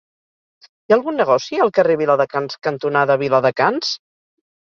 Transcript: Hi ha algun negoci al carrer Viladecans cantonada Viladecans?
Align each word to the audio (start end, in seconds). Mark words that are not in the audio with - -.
Hi 0.69 0.93
ha 0.93 0.95
algun 0.95 1.19
negoci 1.21 1.59
al 1.65 1.71
carrer 1.79 1.97
Viladecans 1.99 2.57
cantonada 2.69 3.19
Viladecans? 3.25 3.93